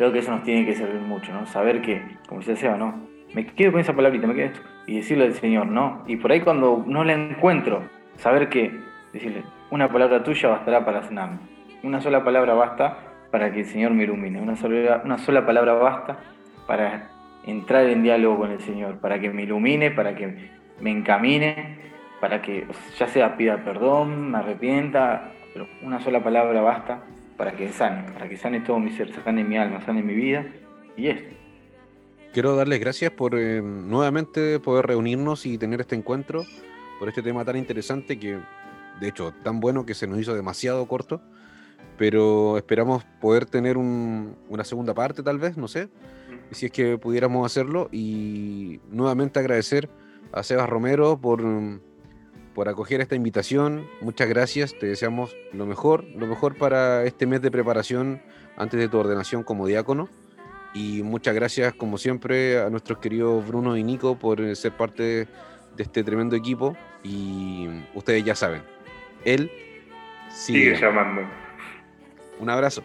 creo 0.00 0.12
que 0.12 0.20
eso 0.20 0.30
nos 0.30 0.44
tiene 0.44 0.64
que 0.64 0.74
servir 0.74 1.02
mucho, 1.02 1.30
¿no? 1.30 1.44
Saber 1.44 1.82
que, 1.82 2.00
como 2.26 2.40
decía 2.40 2.56
Seba, 2.56 2.78
¿no? 2.78 3.06
Me 3.34 3.44
quedo 3.44 3.72
con 3.72 3.82
esa 3.82 3.92
palabrita, 3.92 4.26
me 4.26 4.34
quedo 4.34 4.46
esto, 4.46 4.60
y 4.86 4.96
decirle 4.96 5.26
al 5.26 5.34
Señor, 5.34 5.66
¿no? 5.66 6.04
Y 6.06 6.16
por 6.16 6.32
ahí 6.32 6.40
cuando 6.40 6.82
no 6.86 7.04
la 7.04 7.12
encuentro, 7.12 7.82
saber 8.16 8.48
que, 8.48 8.80
decirle, 9.12 9.42
una 9.70 9.92
palabra 9.92 10.22
tuya 10.22 10.48
bastará 10.48 10.86
para 10.86 11.02
sanarme. 11.02 11.40
Una 11.82 12.00
sola 12.00 12.24
palabra 12.24 12.54
basta 12.54 12.96
para 13.30 13.52
que 13.52 13.60
el 13.60 13.66
Señor 13.66 13.90
me 13.90 14.04
ilumine. 14.04 14.40
Una 14.40 14.56
sola, 14.56 15.02
una 15.04 15.18
sola 15.18 15.44
palabra 15.44 15.74
basta 15.74 16.16
para 16.66 17.10
entrar 17.44 17.84
en 17.84 18.02
diálogo 18.02 18.38
con 18.38 18.52
el 18.52 18.60
Señor, 18.60 19.00
para 19.00 19.20
que 19.20 19.28
me 19.28 19.42
ilumine, 19.42 19.90
para 19.90 20.14
que 20.14 20.48
me 20.80 20.90
encamine, 20.90 21.76
para 22.22 22.40
que 22.40 22.66
ya 22.96 23.06
sea 23.06 23.36
pida 23.36 23.64
perdón, 23.64 24.30
me 24.30 24.38
arrepienta, 24.38 25.32
pero 25.52 25.66
una 25.82 26.00
sola 26.00 26.24
palabra 26.24 26.62
basta 26.62 27.02
para 27.40 27.52
que 27.52 27.72
sane, 27.72 28.02
para 28.12 28.28
que 28.28 28.36
sane 28.36 28.60
todo 28.60 28.78
mi 28.78 28.92
ser, 28.92 29.10
sane 29.24 29.42
mi 29.42 29.56
alma, 29.56 29.82
sane 29.86 30.02
mi 30.02 30.12
vida 30.12 30.44
y 30.94 31.08
esto. 31.08 31.34
Quiero 32.34 32.54
darles 32.54 32.78
gracias 32.80 33.12
por 33.12 33.34
eh, 33.34 33.62
nuevamente 33.62 34.60
poder 34.60 34.84
reunirnos 34.84 35.46
y 35.46 35.56
tener 35.56 35.80
este 35.80 35.96
encuentro, 35.96 36.44
por 36.98 37.08
este 37.08 37.22
tema 37.22 37.42
tan 37.46 37.56
interesante 37.56 38.18
que, 38.18 38.38
de 39.00 39.08
hecho, 39.08 39.32
tan 39.42 39.58
bueno 39.58 39.86
que 39.86 39.94
se 39.94 40.06
nos 40.06 40.18
hizo 40.18 40.34
demasiado 40.34 40.86
corto, 40.86 41.22
pero 41.96 42.58
esperamos 42.58 43.04
poder 43.22 43.46
tener 43.46 43.78
una 43.78 44.64
segunda 44.64 44.92
parte 44.92 45.22
tal 45.22 45.38
vez, 45.38 45.56
no 45.56 45.66
sé, 45.66 45.88
si 46.50 46.66
es 46.66 46.72
que 46.72 46.98
pudiéramos 46.98 47.46
hacerlo. 47.46 47.88
Y 47.90 48.80
nuevamente 48.90 49.38
agradecer 49.38 49.88
a 50.30 50.42
Sebas 50.42 50.68
Romero 50.68 51.18
por, 51.18 51.40
por 52.60 52.68
acoger 52.68 53.00
esta 53.00 53.14
invitación. 53.14 53.88
Muchas 54.02 54.28
gracias, 54.28 54.78
te 54.78 54.84
deseamos 54.84 55.34
lo 55.54 55.64
mejor, 55.64 56.04
lo 56.04 56.26
mejor 56.26 56.58
para 56.58 57.04
este 57.04 57.24
mes 57.24 57.40
de 57.40 57.50
preparación 57.50 58.20
antes 58.58 58.78
de 58.78 58.86
tu 58.86 58.98
ordenación 58.98 59.44
como 59.44 59.66
diácono. 59.66 60.10
Y 60.74 61.02
muchas 61.02 61.34
gracias, 61.34 61.72
como 61.72 61.96
siempre, 61.96 62.60
a 62.60 62.68
nuestros 62.68 62.98
queridos 62.98 63.48
Bruno 63.48 63.78
y 63.78 63.82
Nico 63.82 64.18
por 64.18 64.54
ser 64.56 64.72
parte 64.72 65.02
de 65.02 65.26
este 65.82 66.04
tremendo 66.04 66.36
equipo. 66.36 66.76
Y 67.02 67.66
ustedes 67.94 68.26
ya 68.26 68.34
saben, 68.34 68.60
él 69.24 69.50
sigue, 70.28 70.78
llamando. 70.78 71.22
Un 72.40 72.50
abrazo. 72.50 72.84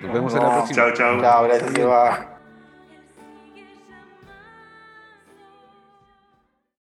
Nos 0.00 0.14
vemos 0.14 0.34
en 0.34 0.42
la 0.44 0.50
próxima. 0.50 0.76
Chao, 0.76 0.94
chao. 0.94 1.20
Chao, 1.20 1.44
gracias, 1.44 1.72
Seba. 1.72 2.39